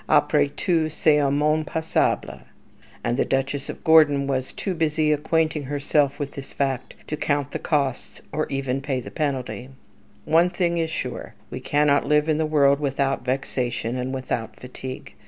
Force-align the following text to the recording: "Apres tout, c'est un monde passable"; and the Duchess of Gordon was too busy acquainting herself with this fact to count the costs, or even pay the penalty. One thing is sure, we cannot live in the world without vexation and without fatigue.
"Apres 0.09 0.49
tout, 0.57 0.91
c'est 0.91 1.19
un 1.19 1.31
monde 1.37 1.67
passable"; 1.67 2.39
and 3.03 3.17
the 3.17 3.23
Duchess 3.23 3.69
of 3.69 3.83
Gordon 3.83 4.25
was 4.25 4.51
too 4.51 4.73
busy 4.73 5.11
acquainting 5.11 5.65
herself 5.65 6.17
with 6.17 6.31
this 6.31 6.53
fact 6.53 6.95
to 7.05 7.15
count 7.15 7.51
the 7.51 7.59
costs, 7.59 8.19
or 8.31 8.47
even 8.49 8.81
pay 8.81 8.99
the 8.99 9.11
penalty. 9.11 9.69
One 10.25 10.49
thing 10.49 10.79
is 10.79 10.89
sure, 10.89 11.35
we 11.51 11.59
cannot 11.59 12.07
live 12.07 12.27
in 12.27 12.39
the 12.39 12.47
world 12.47 12.79
without 12.79 13.23
vexation 13.23 13.95
and 13.95 14.11
without 14.11 14.55
fatigue. 14.59 15.13